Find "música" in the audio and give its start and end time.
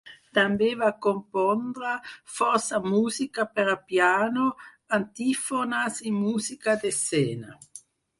2.93-3.45, 6.23-6.75